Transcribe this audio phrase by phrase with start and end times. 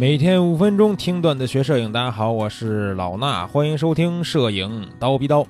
[0.00, 5.44] 每天五分钟听段子学摄影，大家好，我是老衲，欢迎收听摄影刀逼刀。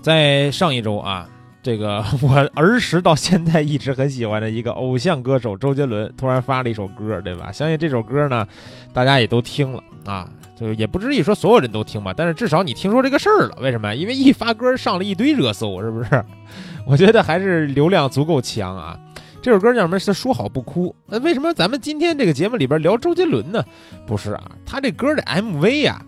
[0.00, 1.28] 在上一周啊，
[1.62, 7.52] 这个 我儿时到现在一直很喜欢的一个偶像歌手周杰伦突然发了一首歌，对吧？
[7.52, 8.48] 相信这首歌呢，
[8.94, 10.26] 大家也都听了啊，
[10.58, 13.58] 就也不至于说所有人都听吧，但是至少你听说这个事儿了。
[13.60, 13.94] 为什么？
[13.94, 16.24] 因为一发歌上了一堆热搜，是不是？
[16.88, 18.98] 我觉得还是流量足够强啊。
[19.46, 19.96] 这首歌叫什么？
[19.96, 20.92] 是说好不哭。
[21.06, 23.64] 那为什么咱们今天这个节目里边聊周杰伦呢？
[24.04, 26.04] 不是啊，他这歌的 MV 呀，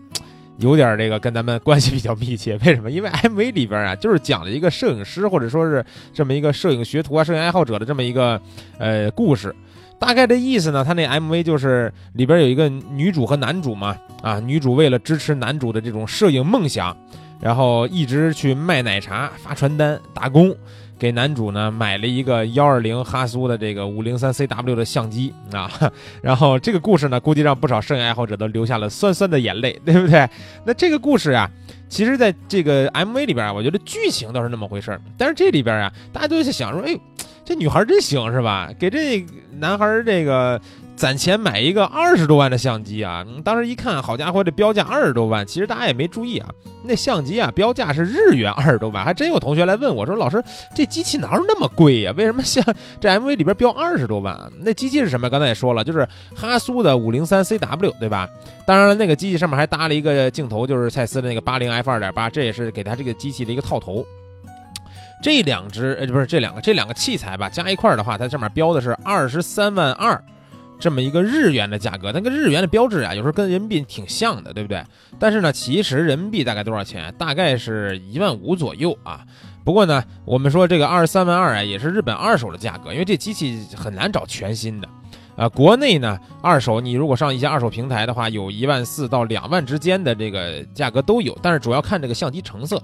[0.57, 2.59] 有点这个跟咱们关系比较密切。
[2.67, 2.91] 为什么？
[2.91, 8.43] 因为 MV 里边啊，就是讲了一个摄影师或者说是这么一个摄影学徒啊、摄影爱好者的这么一个
[8.77, 9.55] 呃故事。
[10.01, 16.97] 大概的意思呢，他那 MV 就是里边有一个女主和男主嘛，啊，女主为了支持男主的这种摄影梦想，
[17.41, 20.53] 然后一直去卖奶茶、发传单、打工。
[20.99, 25.71] 给男主呢买了一个幺二零哈苏的这个五零三 CW 的相机啊，
[26.21, 30.29] 然后这个故事呢，估计让不少摄影爱好者都流下了酸酸的眼泪，对不对？
[30.67, 31.49] 那这个故事啊，
[31.89, 36.99] 其实在这个 MV 里边啊，我觉得剧情倒是那么回事儿，但是这里边啊，大家都在想说，哎，
[37.45, 38.71] 这女孩真行是吧？
[38.79, 39.25] 给这
[39.59, 40.61] 男孩这个。
[40.99, 43.25] 攒钱买一个二十多万的相机啊！
[43.45, 45.47] 当时一看，好家伙，这标价二十多万。
[45.47, 46.49] 其实大家也没注意啊，
[46.83, 49.05] 那相机啊，标价是日元二十多万。
[49.05, 50.43] 还真有同学来问我说：“老师，
[50.75, 52.13] 这机器哪有那么贵呀？
[52.17, 52.65] 为什么像
[53.01, 54.37] 这 MV 里边标二十多万？
[54.61, 55.31] 那机器是什么？
[55.31, 58.29] 刚才也说了，就是哈苏的五零三 CW，对吧？
[58.67, 64.05] 当然了，那个机器上面还搭了一个镜头，就是蔡司的那个八零 F 二点八，这也是给它这个机器的一个套头。
[65.23, 70.21] 这两只呃，不是这两个，这两个器材吧，加一块的话，它上面标的是二十三万二。
[70.79, 74.83] 这么一个日元的价格，那个日元的标志啊，有时候跟人民币挺像的，对不对？
[75.19, 77.13] 但是呢，其实人民币大概多少钱？
[77.19, 79.25] 大概是一万五左右啊。
[79.65, 84.89] 不过呢，我们说这个二十三万二啊，也是日本二手的价格，因为这机器很难找全新的。
[85.37, 92.83] 啊，国内呢，二手你如果上一些二手平台的话，有一万四到两万之间的这个价格都有，但是主要看这个相机成色。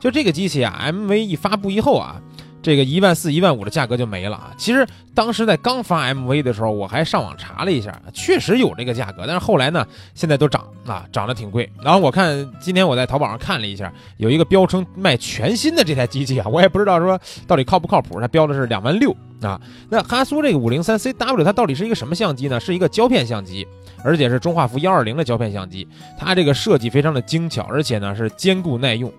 [0.00, 2.20] 就这个机器啊，MV 一发布以后啊。
[2.64, 4.50] 这个一万四、一万五的价格就没了啊！
[4.56, 9.24] 其实当时在刚发 MV 的时候，我还上网查了一下，确实有这个价格。
[9.26, 11.70] 但是后来呢，现在都涨啊，涨得挺贵。
[11.82, 18.18] 然后我看今天我在淘宝上看了一下，有一个标称卖全新的这台机器啊，我也不知道说到底靠不靠谱。
[18.18, 19.60] 它标的是两万六啊。
[19.90, 22.58] 那哈苏这个五零三 CW 它到底是一个什么相机呢？
[22.58, 23.68] 是一个胶片相机，
[24.02, 25.86] 而且是中画幅幺二零的胶片相机。
[26.18, 29.12] 它这个设计非常的精巧，而且呢是坚固耐用。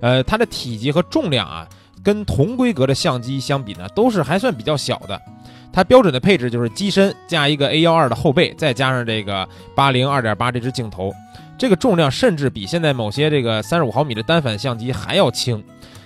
[0.00, 1.66] 呃，它的体积和重量啊。
[2.02, 5.20] 跟同规格的相机相比呢，都是还算比较小的。
[5.72, 11.12] 它标准的配置就是机身加一个 A 幺二的后背，再加上这个八零二点八这只镜头，
[11.56, 15.62] 这个重量甚至比现在某些这个三十五毫米的单反相机还要轻。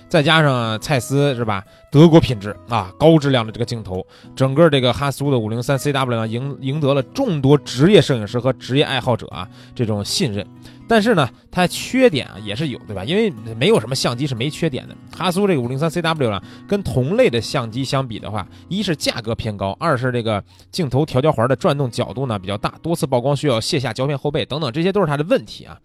[0.07, 1.63] 再加上蔡司是吧，
[1.95, 10.45] 德国品质啊，高质量的这个镜头，整个这个哈苏的五零三 CW 呢，赢赢得了众多职业摄影师和职业爱好者啊这种信任。
[10.87, 13.03] 但是呢，它缺点啊也是有，对吧？
[13.03, 14.95] 因为没有什么相机是没缺点的。
[15.17, 25.75] 哈苏这个五零三 CW 呢，跟同类的相机相比的话，一是价格偏高，二是这个镜头调焦环的转动角度呢比较大，多次曝光需要卸下胶片后背等等，这些都是它的问题啊。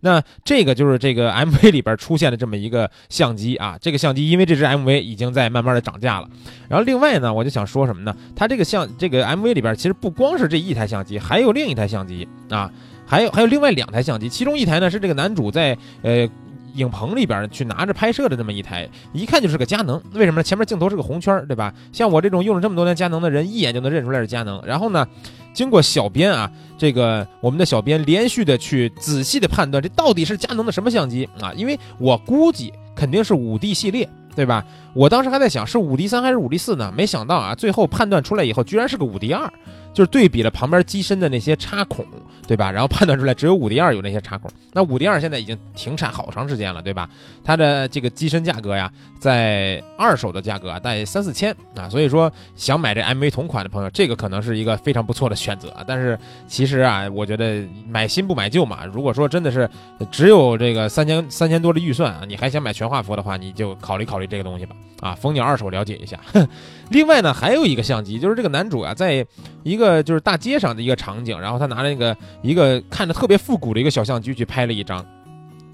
[0.00, 6.28] 那这个就是这个 MV 里边出现的这么一个相机啊，这个相机因为这支 MV 已经在慢慢慢的涨价了。
[6.68, 8.14] 然后另外呢，我就想说什么呢？
[8.34, 12.70] 它这个相这个 MV 里边其实不光是这一台相机，还有另一台相机啊。
[13.06, 16.28] 还有还有另外两台相机，其中一台呢是这个男主在呃
[16.74, 20.00] 影棚里边去拿着拍摄的这么一台，一看就是个佳能。
[20.14, 20.44] 为什么呢？
[20.44, 21.74] 前面镜头是个红圈，对吧？
[21.90, 24.62] 像我这种用了这么多年佳能的人，一眼就能认出来是佳能。
[24.64, 25.04] 然后呢，
[25.52, 26.48] 经过小编啊，
[26.78, 31.52] 这个我们的小编连续的去仔细的判断，这到底是佳能的什么相机啊？
[31.54, 34.64] 因为我估计肯定是五 D 系列，对吧？
[34.94, 36.92] 我当时还在想是五 D 三还是五 D 四呢？
[36.96, 39.50] 没想到啊，最后判断出来以后，居然是个五 D 二。
[39.92, 42.06] 就是对比了旁边机身的那些插孔，
[42.46, 42.70] 对吧？
[42.70, 44.48] 然后判断出来只有五 D 二有那些插孔。
[44.72, 47.10] 那五 D 二现在已经停产好长时间了，对吧？
[47.42, 48.88] 它的这个机身价格呀，
[49.18, 51.88] 在二手的价格啊，大概三四千啊。
[51.88, 55.74] 所以说，想买这 MV 同款的朋友，这个可能是一个非常不错的选择。
[55.88, 56.16] 但是
[56.46, 58.86] 其实啊，我觉得买新不买旧嘛。
[58.86, 59.68] 如果说真的是
[60.08, 64.74] 只有这个三千三千多的预算啊，你还想买全画幅的话，你就考虑考虑这个东西吧。
[65.00, 66.20] 啊，蜂鸟二手了解一下。
[66.90, 69.26] 另外呢，还有一个相机，就是这个男主啊，在
[69.62, 75.04] 一个就是大街上的一个场景，然后他拿着那个一个看着特别复古的一个小相机去拍了一张。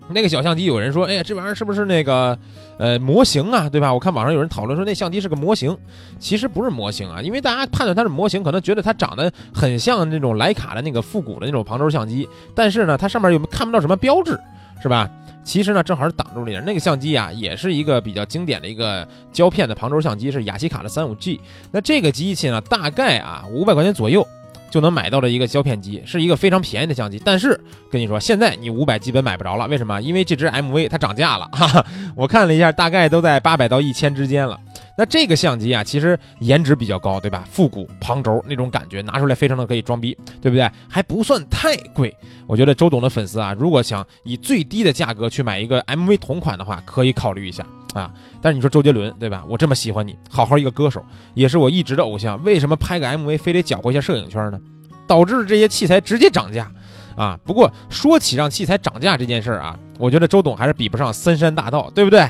[0.08, 2.38] 那个小相机有人说，哎呀，这玩意儿是不是那个
[2.78, 3.68] 呃模型啊？
[3.68, 3.92] 对吧？
[3.92, 5.76] 我看网上有人讨论说那相机是个模型，
[6.20, 14.38] 其实不是模型啊，因为大家判断它是模型，可能觉得它长得很像那种徕卡的那个复古的那种旁轴相机，但是呢，它上面又看不到什么标志，
[14.80, 15.10] 是吧？
[15.46, 16.62] 其实呢，正好是挡住了点。
[16.64, 21.40] 那个相机啊，也是一个比较经典的一个胶片的旁轴相机，是雅西卡的三五 G。
[21.70, 24.26] 那这个机器呢，大概啊五百块钱左右
[24.70, 27.22] 就能买到的一个胶片机，是一个非常便宜的相机。
[27.24, 27.58] 但是
[27.90, 30.02] 跟你说，现在你五百基本买不着了，为什么？
[30.02, 31.86] 因为这只 MV 它涨价了，哈哈。
[32.16, 34.58] 我看了一下，大概都在八百到一千之间了。
[34.98, 37.44] 那这个相机啊，其实颜值比较高，对吧？
[37.50, 40.70] 复古旁轴那种感觉，拿出来非常的可以装逼，对不对？
[40.88, 42.14] 还不算太贵。
[42.46, 48.10] 我觉得周董的粉丝啊，如果想以最低的价格去买一个 MV 同款的话，可以考虑一下啊。
[48.40, 49.44] 但是你说周杰伦，对吧？
[49.48, 51.04] 我这么喜欢你，好好一个歌手，
[51.34, 54.58] 也是我一直的偶像，为什么拍个 MV 非得搅和一下摄影圈呢？
[55.06, 56.72] 导致这些器材直接涨价
[57.16, 57.38] 啊。
[57.44, 62.26] 不过说起让器材涨价这件事儿啊，我觉得周董还是比不上森山大道，对不对？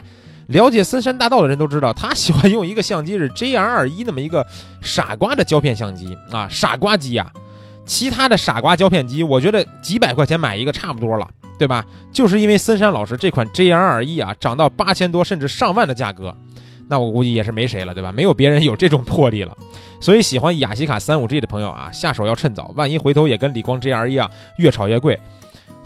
[0.48, 4.46] 了解森山大道的人都知道，他喜欢用一个相机是 J R 二一那么一个
[4.80, 7.30] 傻瓜的胶片相机啊，傻瓜机啊。
[7.84, 11.84] 其他的傻瓜胶片机，我觉得几百块钱买一个差不多了，对吧？
[12.12, 16.34] 就是因为森山老师这款 J R 二一啊，涨到八千多甚至上万的价格，
[16.88, 18.10] 那我估计也是没谁了，对吧？
[18.10, 19.56] 没有别人有这种魄力了。
[20.00, 24.28] 所以喜欢雅西卡三五 G 的朋友啊，下手要趁早，万一回头也跟理光 J R 一样
[24.58, 25.18] 越炒越贵。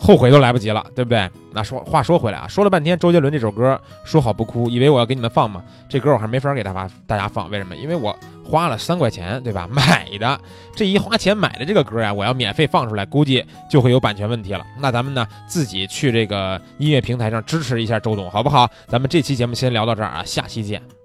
[0.03, 1.29] 后悔都来不及了，对不对？
[1.53, 5.63] 那说话说回来啊，说了半天周杰伦这首歌，说好不哭，以为我要给你们放吗？
[5.91, 7.77] 这歌我还没法给大家大家放，为什么？
[7.77, 9.69] 因为我花了三块钱，对吧？
[9.71, 10.41] 买的
[10.75, 14.65] 这一花钱买的这个歌呀，我要免费放出来，估计就会有版权问题了。
[14.79, 18.71] 那咱们呢，自己去这个音乐平台上支持一下周董，好不好？
[18.87, 21.00] 咱们这期节目先聊到这儿啊，下期见。